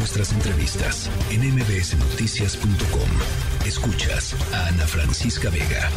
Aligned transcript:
nuestras 0.00 0.32
entrevistas 0.32 1.10
en 1.30 1.42
mbsnoticias.com. 1.42 3.66
Escuchas 3.66 4.34
a 4.54 4.68
Ana 4.68 4.86
Francisca 4.86 5.50
Vega 5.50 5.90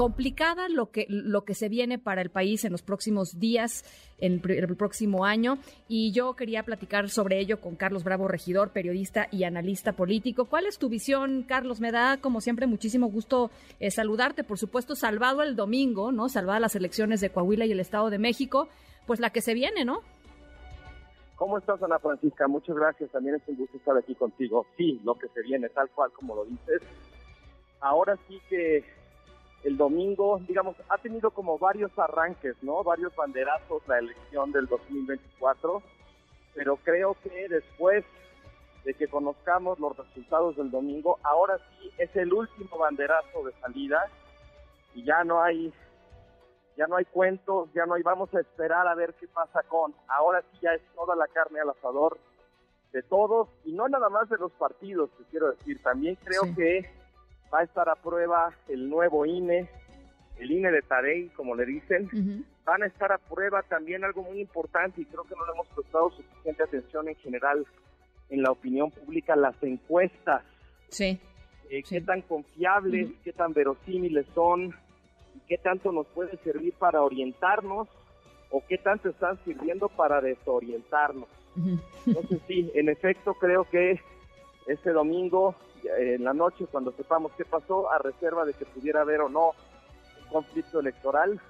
complicada 0.00 0.70
lo 0.70 0.90
que, 0.90 1.04
lo 1.10 1.44
que 1.44 1.54
se 1.54 1.68
viene 1.68 1.98
para 1.98 2.22
el 2.22 2.30
país 2.30 2.64
en 2.64 2.72
los 2.72 2.80
próximos 2.80 3.38
días, 3.38 3.84
en 4.16 4.40
el, 4.42 4.76
próximo 4.76 5.26
año. 5.26 5.58
Y 5.88 6.12
yo 6.12 6.36
quería 6.36 6.62
platicar 6.62 7.10
sobre 7.10 7.38
ello 7.38 7.60
con 7.60 7.76
Carlos 7.76 8.02
Bravo, 8.02 8.26
regidor, 8.26 8.70
periodista 8.70 9.28
y 9.30 9.44
analista 9.44 9.92
político. 9.92 10.46
¿Cuál 10.46 10.64
es 10.64 10.78
tu 10.78 10.88
visión, 10.88 11.44
Carlos? 11.46 11.80
Me 11.80 11.92
da, 11.92 12.16
como 12.16 12.40
siempre, 12.40 12.66
muchísimo 12.66 13.08
gusto 13.08 13.50
eh, 13.78 13.90
saludarte. 13.90 14.42
Por 14.42 14.58
supuesto, 14.58 14.96
salvado 14.96 15.42
el 15.42 15.54
domingo, 15.54 16.12
¿no? 16.12 16.30
Salvada 16.30 16.60
las 16.60 16.76
elecciones 16.76 17.20
de 17.20 17.28
Coahuila 17.28 17.66
y 17.66 17.72
el 17.72 17.80
Estado 17.80 18.08
de 18.08 18.18
México, 18.18 18.70
pues 19.06 19.20
la 19.20 19.28
que 19.28 19.42
se 19.42 19.52
viene, 19.52 19.84
¿no? 19.84 20.00
¿Cómo 21.40 21.56
estás, 21.56 21.82
Ana 21.82 21.98
Francisca? 21.98 22.46
Muchas 22.48 22.76
gracias. 22.76 23.10
También 23.12 23.36
es 23.36 23.42
un 23.48 23.56
gusto 23.56 23.78
estar 23.78 23.96
aquí 23.96 24.14
contigo. 24.14 24.66
Sí, 24.76 25.00
lo 25.04 25.14
que 25.14 25.26
se 25.28 25.40
viene, 25.40 25.70
tal 25.70 25.88
cual 25.88 26.12
como 26.12 26.36
lo 26.36 26.44
dices. 26.44 26.82
Ahora 27.80 28.18
sí 28.28 28.38
que 28.50 28.84
el 29.64 29.78
domingo, 29.78 30.38
digamos, 30.46 30.76
ha 30.90 30.98
tenido 30.98 31.30
como 31.30 31.58
varios 31.58 31.98
arranques, 31.98 32.56
¿no? 32.60 32.84
Varios 32.84 33.16
banderazos 33.16 33.80
la 33.88 34.00
elección 34.00 34.52
del 34.52 34.66
2024, 34.66 35.82
pero 36.54 36.76
creo 36.76 37.16
que 37.22 37.48
después 37.48 38.04
de 38.84 38.92
que 38.92 39.08
conozcamos 39.08 39.78
los 39.78 39.96
resultados 39.96 40.58
del 40.58 40.70
domingo, 40.70 41.18
ahora 41.22 41.56
sí 41.56 41.90
es 41.96 42.14
el 42.16 42.34
último 42.34 42.76
banderazo 42.76 43.44
de 43.46 43.52
salida 43.62 44.10
y 44.94 45.04
ya 45.04 45.24
no 45.24 45.42
hay 45.42 45.72
ya 46.80 46.86
no 46.86 46.96
hay 46.96 47.04
cuentos, 47.04 47.68
ya 47.74 47.84
no 47.84 47.92
hay 47.92 48.02
vamos 48.02 48.34
a 48.34 48.40
esperar 48.40 48.88
a 48.88 48.94
ver 48.94 49.12
qué 49.20 49.28
pasa 49.28 49.62
con. 49.64 49.94
Ahora 50.08 50.40
sí 50.50 50.60
ya 50.62 50.70
es 50.70 50.80
toda 50.94 51.14
la 51.14 51.26
carne 51.28 51.60
al 51.60 51.68
asador 51.68 52.18
de 52.94 53.02
todos 53.02 53.50
y 53.66 53.72
no 53.72 53.86
nada 53.86 54.08
más 54.08 54.30
de 54.30 54.38
los 54.38 54.50
partidos, 54.52 55.10
te 55.18 55.24
quiero 55.24 55.50
decir, 55.52 55.82
también 55.82 56.16
creo 56.24 56.42
que 56.56 56.88
va 57.52 57.58
a 57.58 57.64
estar 57.64 57.86
a 57.90 57.96
prueba 57.96 58.54
el 58.66 58.88
nuevo 58.88 59.26
INE, 59.26 59.68
el 60.38 60.50
INE 60.50 60.72
de 60.72 60.80
Tarey, 60.80 61.28
como 61.36 61.54
le 61.54 61.66
dicen. 61.66 62.08
Van 62.64 62.82
a 62.82 62.86
estar 62.86 63.12
a 63.12 63.18
prueba 63.18 63.62
también 63.62 64.02
algo 64.02 64.22
muy 64.22 64.40
importante 64.40 65.02
y 65.02 65.04
creo 65.04 65.24
que 65.24 65.36
no 65.36 65.44
le 65.44 65.52
hemos 65.52 65.68
prestado 65.68 66.10
suficiente 66.12 66.62
atención 66.62 67.08
en 67.08 67.16
general 67.16 67.66
en 68.30 68.42
la 68.42 68.52
opinión 68.52 68.90
pública, 68.90 69.36
las 69.36 69.62
encuestas. 69.62 70.44
Sí. 70.88 71.20
Eh, 71.68 71.82
¿Qué 71.82 72.00
tan 72.00 72.22
confiables, 72.22 73.10
qué 73.22 73.34
tan 73.34 73.52
verosímiles 73.52 74.24
son? 74.34 74.74
¿Y 75.34 75.40
qué 75.48 75.58
tanto 75.58 75.92
nos 75.92 76.06
puede 76.08 76.36
servir 76.38 76.74
para 76.74 77.02
orientarnos? 77.02 77.88
¿O 78.50 78.62
qué 78.68 78.78
tanto 78.78 79.08
están 79.08 79.38
sirviendo 79.44 79.88
para 79.88 80.20
desorientarnos? 80.20 81.28
Entonces 82.06 82.40
sí, 82.46 82.70
en 82.74 82.88
efecto 82.88 83.34
creo 83.34 83.64
que 83.64 84.00
este 84.66 84.90
domingo 84.90 85.54
en 85.98 86.24
la 86.24 86.34
noche, 86.34 86.66
cuando 86.70 86.92
sepamos 86.92 87.32
qué 87.36 87.44
pasó, 87.44 87.90
a 87.90 87.98
reserva 87.98 88.44
de 88.44 88.54
que 88.54 88.64
pudiera 88.64 89.00
haber 89.02 89.20
o 89.20 89.28
no 89.28 89.48
un 89.48 90.28
conflicto 90.30 90.80
electoral, 90.80 91.40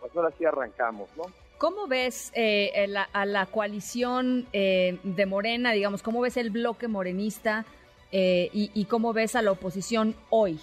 pues 0.00 0.14
ahora 0.16 0.32
sí 0.36 0.44
arrancamos, 0.44 1.08
¿no? 1.16 1.24
¿Cómo 1.58 1.88
ves 1.88 2.30
eh, 2.34 2.72
a 3.12 3.26
la 3.26 3.46
coalición 3.46 4.46
eh, 4.52 4.98
de 5.02 5.26
Morena, 5.26 5.72
digamos, 5.72 6.04
cómo 6.04 6.20
ves 6.20 6.36
el 6.36 6.50
bloque 6.50 6.86
morenista 6.86 7.64
eh, 8.12 8.48
y, 8.52 8.84
cómo 8.84 9.12
ves 9.12 9.34
a 9.34 9.42
la 9.42 9.50
oposición 9.50 10.14
hoy? 10.30 10.60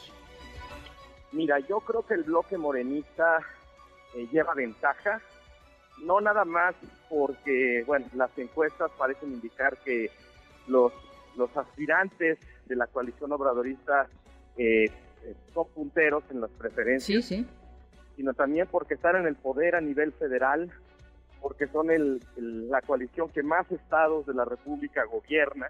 Mira, 1.35 1.59
yo 1.59 1.81
creo 1.81 2.05
que 2.05 2.13
el 2.13 2.23
bloque 2.23 2.57
morenista 2.57 3.39
lleva 4.31 4.53
ventaja, 4.53 5.21
no 6.01 6.21
nada 6.21 6.45
más 6.45 6.75
porque, 7.09 7.83
bueno, 7.85 8.05
las 8.13 8.35
encuestas 8.37 8.89
parecen 8.97 9.33
indicar 9.33 9.77
que 9.79 10.09
los, 10.67 10.93
los 11.35 11.55
aspirantes 11.57 12.39
de 12.65 12.75
la 12.77 12.87
coalición 12.87 13.33
obradorista 13.33 14.07
eh, 14.57 14.85
eh, 14.85 15.35
son 15.53 15.67
punteros 15.75 16.23
en 16.29 16.39
las 16.39 16.51
preferencias, 16.51 17.25
sí, 17.25 17.43
sí. 17.43 17.47
sino 18.15 18.33
también 18.33 18.67
porque 18.71 18.93
están 18.93 19.17
en 19.17 19.27
el 19.27 19.35
poder 19.35 19.75
a 19.75 19.81
nivel 19.81 20.13
federal, 20.13 20.71
porque 21.41 21.67
son 21.67 21.91
el, 21.91 22.21
la 22.37 22.81
coalición 22.81 23.29
que 23.29 23.43
más 23.43 23.69
estados 23.71 24.25
de 24.25 24.33
la 24.33 24.45
República 24.45 25.03
gobierna 25.03 25.69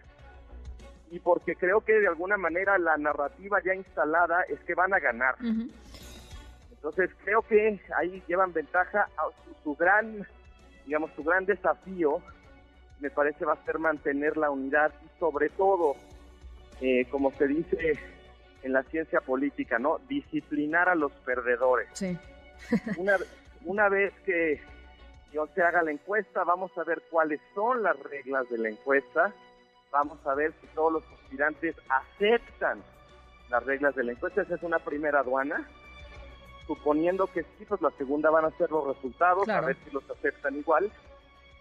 y 1.15 1.19
porque 1.19 1.55
creo 1.55 1.79
que 1.79 1.93
de 1.93 2.09
alguna 2.09 2.35
manera 2.35 2.77
la 2.77 2.97
narrativa 2.97 3.61
ya 3.63 3.73
instalada 3.73 4.41
es 4.49 4.59
que 4.65 4.75
van 4.75 4.93
a 4.93 4.99
ganar. 4.99 5.35
Entonces 6.71 7.09
creo 7.23 7.41
que 7.41 7.79
ahí 7.97 8.21
llevan 8.27 8.51
ventaja 8.51 9.07
a 9.17 9.29
su 9.63 9.75
gran, 9.75 10.27
digamos, 10.85 11.11
su 11.15 11.23
gran 11.23 11.45
desafío 11.45 12.21
me 12.99 13.09
parece 13.09 13.45
va 13.45 13.53
a 13.53 13.65
ser 13.65 13.79
mantener 13.79 14.35
la 14.35 14.49
unidad 14.49 14.91
y 15.05 15.19
sobre 15.19 15.49
todo 15.49 15.95
eh, 16.81 17.05
como 17.09 17.31
se 17.31 17.47
dice 17.47 17.97
en 18.63 18.73
la 18.73 18.83
ciencia 18.83 19.21
política, 19.21 19.79
¿no? 19.79 19.99
Disciplinar 20.09 20.89
a 20.89 20.95
los 20.95 21.13
perdedores. 21.13 21.87
Sí. 21.93 22.17
una, 22.97 23.15
una 23.63 23.87
vez 23.87 24.13
que 24.25 24.59
se 25.53 25.61
haga 25.61 25.81
la 25.81 25.91
encuesta, 25.91 26.43
vamos 26.43 26.77
a 26.77 26.83
ver 26.83 27.03
cuáles 27.09 27.39
son 27.53 27.83
las 27.83 27.97
reglas 27.99 28.49
de 28.49 28.57
la 28.57 28.69
encuesta, 28.69 29.33
vamos 29.95 30.19
a 30.27 30.35
ver 30.35 30.53
si 30.59 30.67
todos 30.75 30.91
los 30.91 31.03
aspirantes 31.13 31.73
aceptan 31.87 32.83
las 33.49 33.63
reglas 33.63 33.95
de 33.95 34.03
la 34.03 34.11
encuesta, 34.11 34.41
esa 34.41 34.55
es 34.55 34.63
una 34.63 34.79
primera 34.79 35.21
aduana, 35.21 35.69
suponiendo 36.67 37.27
que 37.27 37.43
sí, 37.43 37.65
pues 37.65 37.81
la 37.81 37.91
segunda 37.91 38.29
van 38.29 38.43
a 38.43 38.57
ser 38.57 38.69
los 38.71 38.85
resultados, 38.87 39.47
a 39.47 39.61
ver 39.61 39.77
si 39.85 39.91
los 39.91 40.03
aceptan 40.09 40.57
igual, 40.57 40.91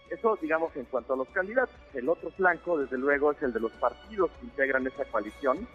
eso, 0.09 0.37
digamos, 0.41 0.75
en 0.75 0.83
cuanto 0.85 1.13
a 1.13 1.17
los 1.17 1.29
candidatos. 1.29 1.75
El 1.93 2.09
otro 2.09 2.29
flanco, 2.31 2.77
desde 2.77 2.97
luego, 2.97 3.31
es 3.31 3.41
el 3.41 3.53
de 3.53 3.61
los 3.61 3.71
partidos 3.73 4.29
que 4.31 4.47
integran 4.47 4.85
esa 4.85 5.05
coalición, 5.05 5.65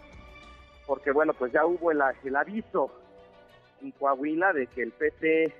porque, 0.87 1.12
bueno, 1.12 1.32
pues 1.32 1.53
ya 1.53 1.65
hubo 1.65 1.91
el, 1.91 2.03
el 2.25 2.37
aviso 2.37 2.91
en 3.81 3.91
Coahuila 3.92 4.53
de 4.53 4.66
que 4.66 4.82
el 4.82 4.92
PT 4.92 5.54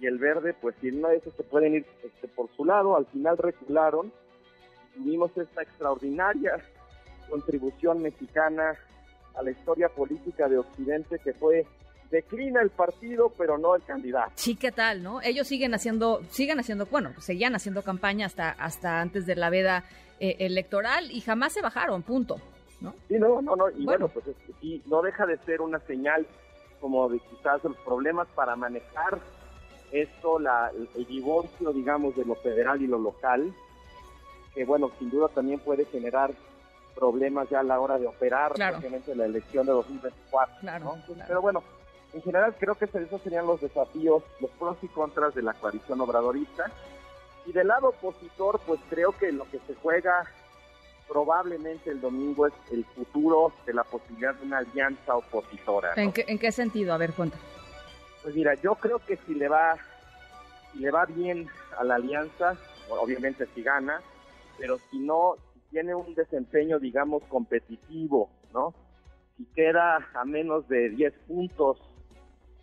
y 0.00 0.06
el 0.06 0.18
Verde, 0.18 0.52
pues 0.52 0.76
si 0.82 0.90
no 0.92 1.08
de 1.08 1.16
esos 1.16 1.32
se 1.34 1.44
pueden 1.44 1.76
ir 1.76 1.86
este, 2.04 2.28
por 2.28 2.54
su 2.54 2.66
lado, 2.66 2.94
al 2.94 3.06
final 3.06 3.38
recularon 3.38 4.12
tuvimos 4.96 5.36
esta 5.36 5.62
extraordinaria 5.62 6.56
contribución 7.28 8.02
mexicana 8.02 8.74
a 9.34 9.42
la 9.42 9.50
historia 9.50 9.88
política 9.88 10.48
de 10.48 10.58
Occidente 10.58 11.18
que 11.18 11.32
fue 11.32 11.66
declina 12.10 12.62
el 12.62 12.70
partido, 12.70 13.32
pero 13.36 13.58
no 13.58 13.74
el 13.74 13.82
candidato. 13.82 14.32
Sí, 14.36 14.54
¿qué 14.56 14.72
tal, 14.72 15.02
no? 15.02 15.20
Ellos 15.22 15.46
siguen 15.46 15.74
haciendo, 15.74 16.22
siguen 16.30 16.60
haciendo, 16.60 16.86
bueno, 16.86 17.12
seguían 17.18 17.54
haciendo 17.54 17.82
campaña 17.82 18.26
hasta, 18.26 18.50
hasta 18.50 19.00
antes 19.00 19.26
de 19.26 19.34
la 19.34 19.50
veda 19.50 19.84
eh, 20.20 20.36
electoral 20.40 21.10
y 21.10 21.20
jamás 21.20 21.52
se 21.52 21.62
bajaron, 21.62 22.02
punto, 22.02 22.36
¿no? 22.80 22.94
Sí, 23.08 23.14
no, 23.18 23.42
no, 23.42 23.56
no, 23.56 23.68
y 23.70 23.84
bueno, 23.84 24.08
pues 24.08 24.24
sí, 24.60 24.82
no 24.86 25.02
deja 25.02 25.26
de 25.26 25.36
ser 25.38 25.60
una 25.60 25.80
señal 25.80 26.26
como 26.80 27.08
de 27.08 27.18
quizás 27.18 27.62
los 27.64 27.76
problemas 27.78 28.28
para 28.34 28.54
manejar 28.54 29.18
esto, 29.92 30.38
la, 30.38 30.70
el, 30.94 31.06
divorcio, 31.06 31.72
digamos, 31.72 32.14
de 32.16 32.24
lo 32.24 32.34
federal 32.36 32.80
y 32.82 32.86
lo 32.86 32.98
local, 32.98 33.52
que 34.56 34.64
bueno, 34.64 34.90
sin 34.98 35.10
duda 35.10 35.28
también 35.28 35.60
puede 35.60 35.84
generar 35.84 36.32
problemas 36.94 37.48
ya 37.50 37.60
a 37.60 37.62
la 37.62 37.78
hora 37.78 37.98
de 37.98 38.06
operar, 38.06 38.54
claro. 38.54 38.78
la 39.14 39.26
elección 39.26 39.66
de 39.66 39.72
2024. 39.72 40.56
Claro, 40.60 40.96
Pero 41.28 41.42
bueno, 41.42 41.62
en 42.14 42.22
general 42.22 42.54
creo 42.58 42.74
que 42.74 42.86
esos 42.86 43.20
serían 43.20 43.46
los 43.46 43.60
desafíos, 43.60 44.22
los 44.40 44.50
pros 44.52 44.78
y 44.80 44.88
contras 44.88 45.34
de 45.34 45.42
la 45.42 45.52
coalición 45.52 46.00
obradorista. 46.00 46.70
Y 47.44 47.52
del 47.52 47.68
lado 47.68 47.90
opositor, 47.90 48.58
pues 48.66 48.80
creo 48.88 49.12
que 49.12 49.30
lo 49.30 49.44
que 49.44 49.60
se 49.66 49.74
juega 49.74 50.26
probablemente 51.06 51.90
el 51.90 52.00
domingo 52.00 52.46
es 52.46 52.54
el 52.72 52.86
futuro 52.86 53.52
de 53.66 53.74
la 53.74 53.84
posibilidad 53.84 54.34
de 54.34 54.46
una 54.46 54.58
alianza 54.58 55.16
opositora. 55.16 55.92
¿En, 55.96 56.12
qué, 56.12 56.50
sentido? 56.50 56.94
A 56.94 56.96
ver, 56.96 57.12
cuenta. 57.12 57.36
Pues 58.22 58.34
mira, 58.34 58.54
yo 58.54 58.74
creo 58.76 59.00
que 59.00 59.18
si 59.18 59.34
le 59.34 59.48
va, 59.48 59.76
si 60.72 60.78
le 60.78 60.90
va 60.90 61.04
bien 61.04 61.46
a 61.78 61.84
la 61.84 61.96
alianza, 61.96 62.56
obviamente 62.88 63.46
si 63.54 63.62
gana, 63.62 64.00
pero 64.58 64.78
si 64.90 64.98
no, 64.98 65.36
si 65.52 65.60
tiene 65.70 65.94
un 65.94 66.14
desempeño, 66.14 66.78
digamos, 66.78 67.22
competitivo, 67.24 68.30
¿no? 68.52 68.74
Si 69.36 69.44
queda 69.54 69.98
a 70.14 70.24
menos 70.24 70.66
de 70.68 70.90
10 70.90 71.12
puntos 71.26 71.78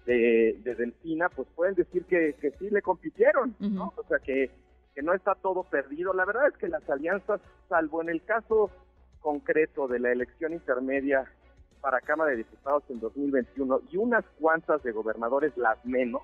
de, 0.06 0.60
de 0.64 0.76
Delfina, 0.76 1.30
pues 1.30 1.48
pueden 1.56 1.76
decir 1.76 2.06
que, 2.06 2.34
que 2.40 2.52
sí 2.52 2.70
le 2.70 2.82
compitieron, 2.82 3.56
¿no? 3.60 3.94
O 3.96 4.04
sea, 4.08 4.20
que, 4.20 4.50
que 4.96 5.02
no 5.02 5.14
está 5.14 5.36
todo 5.36 5.64
perdido. 5.64 6.14
La 6.14 6.26
verdad 6.26 6.48
es 6.48 6.58
que 6.58 6.68
las 6.68 6.88
alianzas, 6.90 7.42
salvo 7.70 8.02
en 8.02 8.10
el 8.10 8.24
caso 8.24 8.70
concreto 9.22 9.88
de 9.88 10.00
la 10.00 10.12
elección 10.12 10.54
intermedia 10.54 11.26
para 11.82 12.02
Cámara 12.02 12.32
de 12.32 12.38
Diputados 12.38 12.84
en 12.90 13.00
2021 13.00 13.82
y 13.92 13.98
unas 13.98 14.26
cuantas 14.40 14.82
de 14.84 14.92
gobernadores, 14.92 15.56
las 15.58 15.84
menos, 15.86 16.22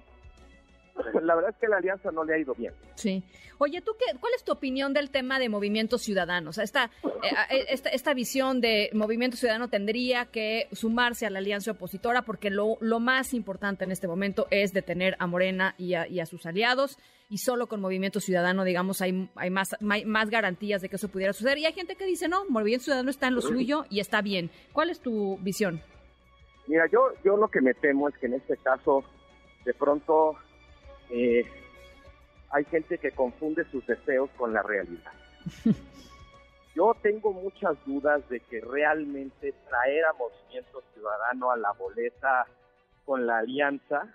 la 1.24 1.36
verdad 1.36 1.52
es 1.52 1.58
que 1.58 1.68
la 1.68 1.78
alianza 1.78 2.12
no 2.12 2.24
le 2.24 2.34
ha 2.34 2.38
ido 2.38 2.54
bien. 2.56 2.74
Sí. 2.96 3.24
Oye, 3.58 3.82
¿tú 3.82 3.92
qué, 4.00 4.18
cuál 4.20 4.34
es 4.36 4.44
tu 4.44 4.52
opinión 4.52 4.94
del 4.94 5.10
tema 5.10 5.40
de 5.40 5.50
movimiento 5.50 5.98
ciudadano? 5.98 6.52
O 6.52 6.54
sea, 6.54 6.64
esta, 6.64 6.92
eh, 7.04 7.28
eh, 7.52 7.66
esta, 7.70 7.90
esta, 7.90 8.14
visión 8.14 8.62
de 8.62 8.90
movimiento 8.94 9.38
ciudadano 9.38 9.68
tendría 9.68 10.26
que 10.26 10.68
sumarse 10.72 11.26
a 11.26 11.30
la 11.30 11.40
alianza 11.40 11.72
opositora 11.72 12.22
porque 12.22 12.50
lo, 12.50 12.78
lo 12.80 13.00
más 13.00 13.34
importante 13.34 13.84
en 13.84 13.92
este 13.92 14.08
momento 14.08 14.48
es 14.50 14.72
detener 14.72 15.16
a 15.20 15.28
Morena 15.28 15.76
y 15.78 15.94
a, 15.94 16.08
y 16.08 16.20
a 16.20 16.26
sus 16.26 16.46
aliados 16.46 16.98
y 17.30 17.38
solo 17.38 17.68
con 17.68 17.80
movimiento 17.80 18.20
ciudadano, 18.20 18.64
digamos, 18.64 19.02
hay, 19.02 19.30
hay 19.36 19.52
más, 19.52 19.76
más 19.82 20.30
garantías 20.30 20.82
de 20.82 20.90
que 20.90 20.96
eso 20.96 21.10
pudiera 21.10 21.32
suceder. 21.32 21.60
Y 21.60 21.66
hay 21.66 21.74
gente 21.74 21.96
que 21.96 22.06
dice, 22.06 22.28
no, 22.28 22.46
movimiento 22.50 22.86
ciudadano 22.86 23.12
está 23.12 23.28
en 23.28 23.36
lo 23.36 23.42
suyo 23.42 23.86
y 23.90 24.00
está 24.00 24.22
bien. 24.22 24.50
¿Cuál 24.74 24.90
es 24.90 25.00
tu 25.00 25.38
visión? 25.38 25.82
Mira, 26.68 26.86
yo, 26.92 27.12
yo 27.24 27.38
lo 27.38 27.48
que 27.50 27.62
me 27.62 27.74
temo 27.76 28.10
es 28.10 28.18
que 28.18 28.26
en 28.26 28.34
este 28.34 28.58
caso, 28.58 29.04
de 29.64 29.74
pronto, 29.76 30.38
hay 32.52 32.66
gente 32.66 32.98
que 32.98 33.12
confunde 33.12 33.64
sus 33.66 33.86
deseos 33.86 34.30
con 34.38 34.54
la 34.54 34.64
realidad. 34.64 35.12
Yo 36.76 36.96
tengo 37.02 37.34
muchas 37.34 37.78
dudas 37.86 38.28
de 38.30 38.40
que 38.40 38.62
realmente 38.62 39.54
traer 39.68 40.06
a 40.06 40.14
Movimiento 40.14 40.84
Ciudadano 40.94 41.52
a 41.52 41.58
la 41.58 41.72
boleta 41.74 42.46
con 43.06 43.26
la 43.26 43.40
alianza 43.40 44.08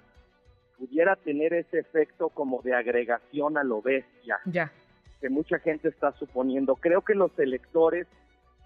pudiera 0.79 1.17
tener 1.17 1.53
ese 1.53 1.81
efecto 1.81 2.29
como 2.29 2.63
de 2.63 2.75
agregación 2.75 3.59
a 3.59 3.65
lo 3.65 3.83
bestia 3.83 4.39
ya. 4.45 4.73
que 5.21 5.29
mucha 5.29 5.59
gente 5.59 5.89
está 5.89 6.13
suponiendo. 6.13 6.77
Creo 6.77 7.03
que 7.03 7.15
los 7.15 7.37
electores 7.39 8.07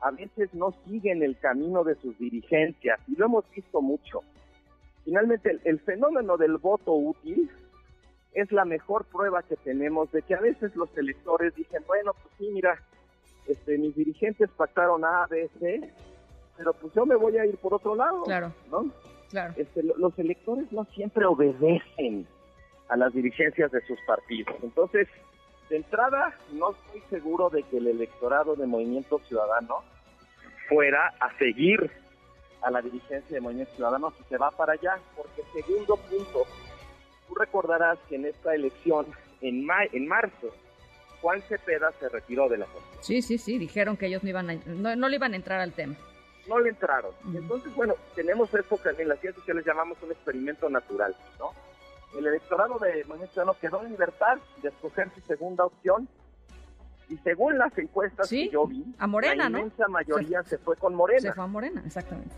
a 0.01 0.11
veces 0.11 0.53
no 0.55 0.75
siguen 0.87 1.23
el 1.23 1.39
camino 1.39 1.83
de 1.85 1.97
sus 1.97 2.17
dirigencias 2.19 3.01
y 3.09 3.17
lo 3.17 3.27
hemos 3.27 3.51
visto 3.51 3.81
mucho. 3.81 4.23
Finalmente, 5.05 5.51
el, 5.51 5.61
el 5.65 5.81
fenómeno 5.81 6.37
del 6.37 6.57
voto 6.59 6.93
útil 6.93 7.51
es 8.33 8.53
la 8.53 8.65
mejor 8.65 9.05
prueba 9.07 9.43
que 9.43 9.57
tenemos 9.57 10.11
de 10.13 10.23
que 10.23 10.35
a 10.35 10.41
veces 10.41 10.75
los 10.77 10.97
electores 10.97 11.55
dicen, 11.55 11.83
bueno, 11.87 12.13
pues 12.15 12.35
sí, 12.39 12.51
mira, 12.53 12.81
este, 13.47 13.79
mis 13.79 13.95
dirigentes 13.95 14.51
pactaron 14.51 15.05
A, 15.05 15.27
B, 15.27 15.49
C, 15.59 15.93
pero 16.57 16.73
pues 16.75 16.93
yo 16.95 17.07
me 17.07 17.17
voy 17.17 17.39
a 17.39 17.47
ir 17.47 17.57
por 17.57 17.75
otro 17.75 17.95
lado. 17.95 18.23
Claro. 18.25 18.53
¿no? 18.71 18.91
Claro. 19.31 19.55
Este, 19.57 19.83
los 19.83 20.19
electores 20.19 20.71
no 20.73 20.85
siempre 20.87 21.25
obedecen 21.27 22.27
a 22.89 22.97
las 22.97 23.13
dirigencias 23.13 23.71
de 23.71 23.81
sus 23.87 23.99
partidos. 24.07 24.57
Entonces, 24.63 25.09
de 25.69 25.77
entrada, 25.77 26.35
no 26.53 26.71
estoy 26.73 27.03
seguro 27.11 27.51
de 27.51 27.63
que 27.65 27.79
el 27.79 27.87
electorado 27.89 28.57
de 28.57 28.67
Movimiento 28.67 29.19
Ciudadano 29.29 29.83
fuera 30.69 31.15
a 31.21 31.37
seguir 31.39 31.91
a 32.63 32.71
la 32.71 32.81
dirigencia 32.81 33.35
de 33.35 33.41
Movimiento 33.41 33.75
Ciudadano 33.75 34.13
si 34.17 34.25
se 34.25 34.39
va 34.39 34.51
para 34.51 34.73
allá, 34.73 34.99
porque 35.17 35.43
segundo 35.53 35.97
punto, 35.97 36.45
tú 37.29 37.35
recordarás 37.35 37.99
que 38.09 38.17
en 38.17 38.25
esta 38.25 38.55
elección, 38.55 39.07
en, 39.41 39.65
ma 39.65 39.85
en 39.93 40.09
marzo, 40.09 40.49
Juan 41.21 41.43
Cepeda 41.43 41.93
se 42.01 42.09
retiró 42.09 42.49
de 42.49 42.59
la 42.59 42.67
Constitución. 42.67 43.03
Sí, 43.05 43.23
sí, 43.23 43.39
sí, 43.39 43.59
dijeron 43.59 43.97
que 43.97 44.07
ellos 44.07 44.23
no, 44.23 44.31
iban 44.31 44.51
a, 44.51 44.55
no, 44.67 44.97
no 44.97 45.09
le 45.09 45.17
iban 45.17 45.33
a 45.33 45.37
entrar 45.37 45.61
al 45.61 45.73
tema. 45.73 45.95
No 46.49 46.59
le 46.61 46.71
entraron. 46.71 47.13
Uh 47.25 47.29
-huh. 47.29 47.39
Entonces, 47.39 47.75
bueno, 47.75 47.95
tenemos 48.15 48.53
esto 48.55 48.81
que 48.81 49.03
en 49.03 49.09
las 49.09 49.21
ciencias 49.21 49.45
que 49.45 49.53
les 49.53 49.67
llamamos 49.67 49.99
un 50.03 50.13
experimento 50.13 50.69
natural, 50.71 51.15
¿no? 51.39 51.53
El 52.17 52.27
electorado 52.27 52.79
de 52.79 53.05
Ciudadano 53.05 53.55
quedó 53.61 53.83
en 53.83 53.91
libertad 53.91 54.39
de 54.63 54.71
escoger 54.71 55.11
su 55.15 55.21
segunda 55.21 55.67
opción 55.67 56.09
y 57.09 57.17
según 57.19 57.57
las 57.59 57.77
encuestas 57.79 58.29
sí, 58.29 58.47
que 58.47 58.53
yo 58.53 58.67
vi, 58.67 58.85
a 58.99 59.07
Morena, 59.07 59.49
la 59.49 59.59
inmensa 59.59 59.85
¿no? 59.85 59.93
mayoría 59.95 60.43
se, 60.43 60.51
se, 60.51 60.59
fue 60.59 60.77
con 60.77 60.95
Morena. 60.95 61.21
Se 61.21 61.33
fue 61.33 61.45
a 61.45 61.47
Morena, 61.47 61.83
exactamente. 61.85 62.35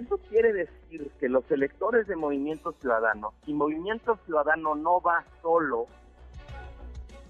Eso 0.00 0.16
quiere 0.28 0.52
decir 0.52 1.10
que 1.18 1.28
los 1.28 1.50
electores 1.50 2.06
de 2.06 2.14
Movimiento 2.14 2.72
Ciudadano, 2.80 3.34
si 3.44 3.52
Movimiento 3.52 4.16
Ciudadano 4.24 4.76
no 4.76 5.00
va 5.00 5.24
solo, 5.42 5.86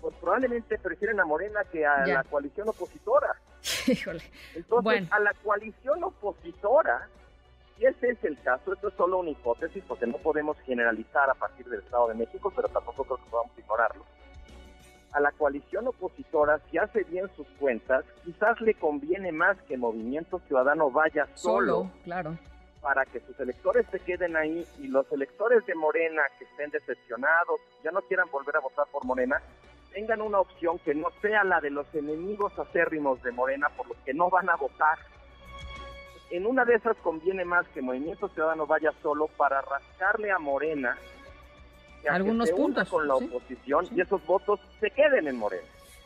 pues 0.03 0.15
probablemente 0.17 0.79
prefieren 0.79 1.19
a 1.21 1.25
Morena 1.25 1.61
que 1.71 1.87
a 1.87 2.05
Ya. 2.05 2.15
la 2.15 2.25
coalición 2.25 2.69
opositora. 2.69 3.37
Híjole. 3.87 4.23
Entonces, 4.55 4.85
Bueno. 4.85 5.07
a 5.13 5.21
la 5.21 5.33
coalición 5.43 6.03
opositora, 6.05 7.09
y 7.79 7.87
ese 7.87 8.11
es 8.11 8.25
el 8.25 8.39
caso, 8.43 8.75
esto 8.75 8.89
es 8.89 8.95
solo 8.95 9.19
una 9.19 9.31
hipótesis 9.31 9.83
porque 9.89 10.07
no 10.07 10.19
podemos 10.19 10.57
generalizar 10.67 11.31
a 11.31 11.35
partir 11.35 11.67
del 11.69 11.81
Estado 11.81 12.09
de 12.09 12.15
México, 12.15 12.53
pero 12.55 12.69
tampoco 12.69 13.05
creo 13.05 13.17
que 13.17 13.31
podamos 13.31 13.59
ignorarlo. 13.59 14.05
A 15.13 15.21
la 15.21 15.31
coalición 15.33 15.87
opositora, 15.89 16.59
si 16.71 16.79
hace 16.79 17.05
bien 17.05 17.29
sus 17.37 17.47
cuentas, 17.59 18.05
quizás 18.25 18.61
le 18.61 18.75
conviene 18.75 19.31
más 19.31 19.61
que 19.69 19.77
Movimiento 19.77 20.41
Ciudadano 20.47 20.91
vaya 20.91 21.27
solo, 21.35 21.75
Solo, 21.75 21.91
claro. 22.05 22.39
para 22.81 23.05
que 23.05 23.21
sus 23.21 23.39
electores 23.39 23.87
se 23.91 24.01
queden 24.01 24.37
ahí 24.37 24.67
y 24.79 24.89
los 24.89 25.11
electores 25.13 25.65
de 25.67 25.75
Morena 25.75 26.23
que 26.39 26.45
estén 26.47 26.71
decepcionados, 26.71 27.61
ya 27.85 27.91
no 27.91 28.01
quieran 28.03 28.31
volver 28.31 28.57
a 28.57 28.61
votar 28.61 28.87
por 28.91 29.05
Morena, 29.05 29.41
tengan 29.93 30.23
una 30.23 30.41
opción 30.41 30.79
que 30.79 30.95
no 30.95 31.09
sea 31.21 31.45
la 31.45 31.61
de 31.61 31.69
los 31.71 31.87
enemigos 31.95 32.59
acérrimos 32.59 33.23
de 33.23 33.33
Morena 33.33 33.69
por 33.77 33.87
los 33.89 33.99
que 33.99 34.15
no 34.15 34.31
van 34.31 34.49
a 34.49 34.57
votar. 34.57 34.99
En 36.31 36.47
una 36.47 36.65
de 36.65 36.77
esas 36.77 36.97
conviene 36.99 37.45
más 37.45 37.69
que 37.69 37.83
Movimiento 37.83 38.29
Ciudadano 38.29 38.67
vaya 38.67 38.91
solo 39.03 39.27
para 39.37 39.61
rascarle 39.61 40.31
a 40.31 40.39
Morena 40.39 40.97
que 42.03 42.09
Algunos 42.09 42.51
una 42.51 42.57
puntos, 42.57 42.89
con 42.89 43.07
la 43.09 43.15
oposición 43.15 43.87
Sí. 43.87 43.95
y 43.97 44.01
esos 44.01 44.25
votos 44.27 44.61
se 44.81 44.91
queden 44.91 45.29
en 45.29 45.37
Morena. 45.37 45.63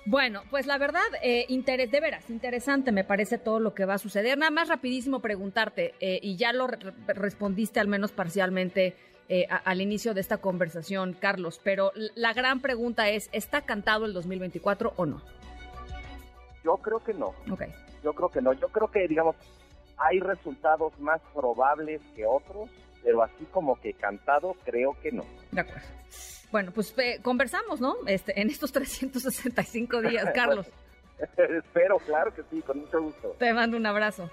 Bueno, 0.08 0.43
pues 0.50 0.66
la 0.66 0.78
verdad, 0.78 1.02
eh, 1.20 1.46
interés, 1.48 1.90
de 1.90 2.00
veras, 2.00 2.31
interesante 2.31 2.93
me 2.93 3.02
parece 3.02 3.38
todo 3.38 3.58
lo 3.58 3.75
que 3.75 3.84
va 3.87 3.94
a 3.94 3.98
suceder. 3.98 4.38
Nada 4.38 4.52
más 4.52 4.69
rapidísimo 4.69 5.20
preguntarte, 5.20 5.94
eh, 5.98 6.20
y 6.22 6.37
ya 6.37 6.52
lo 6.52 6.69
re 6.69 6.78
respondiste 7.08 7.81
al 7.81 7.88
menos 7.88 8.12
parcialmente 8.12 8.94
eh, 9.28 9.48
al 9.64 9.81
inicio 9.81 10.14
de 10.14 10.20
esta 10.20 10.37
conversación, 10.37 11.12
Carlos, 11.14 11.60
pero 11.64 11.90
la 12.14 12.32
gran 12.32 12.60
pregunta 12.60 13.08
es, 13.08 13.28
¿está 13.32 13.62
cantado 13.62 14.04
el 14.04 14.12
2024 14.12 14.92
o 14.96 15.06
no? 15.06 15.20
Yo 16.62 16.76
creo 16.76 17.02
que 17.02 17.12
no. 17.12 17.34
Ok. 17.50 17.62
Yo 18.04 18.12
creo 18.12 18.28
que 18.28 18.40
no. 18.40 18.52
Yo 18.52 18.69
creo 18.69 18.88
que, 18.88 19.08
digamos, 19.08 19.34
hay 19.96 20.20
resultados 20.20 20.96
más 21.00 21.20
probables 21.34 22.00
que 22.14 22.25
otros, 22.25 22.69
pero 23.06 23.22
así 23.22 23.46
como 23.52 23.80
que 23.80 23.92
cantado, 23.92 24.56
creo 24.64 24.96
que 25.00 25.12
no. 25.12 25.24
De 25.52 25.60
acuerdo. 25.60 25.86
Bueno, 26.50 26.72
pues 26.74 26.92
eh, 26.98 27.20
conversamos, 27.22 27.80
¿no? 27.80 27.94
Este, 28.08 28.40
en 28.40 28.50
estos 28.50 28.72
365 28.74 30.02
días, 30.02 30.28
Carlos. 30.34 30.66
Espero, 31.36 31.98
claro 32.00 32.34
que 32.34 32.42
sí, 32.50 32.60
con 32.62 32.80
mucho 32.80 33.00
gusto. 33.00 33.36
Te 33.38 33.54
mando 33.54 33.76
un 33.76 33.86
abrazo. 33.86 34.28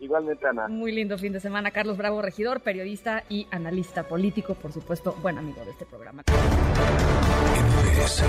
Igualmente, 0.00 0.44
Ana. 0.46 0.66
Muy 0.66 0.90
lindo 0.90 1.16
fin 1.16 1.32
de 1.32 1.38
semana. 1.38 1.70
Carlos 1.70 1.96
Bravo, 1.96 2.20
regidor, 2.20 2.60
periodista 2.60 3.22
y 3.28 3.46
analista 3.52 4.02
político, 4.02 4.54
por 4.54 4.72
supuesto, 4.72 5.12
buen 5.22 5.38
amigo 5.38 5.64
de 5.64 5.70
este 5.70 5.86
programa. 5.86 6.24
MBS 7.94 8.24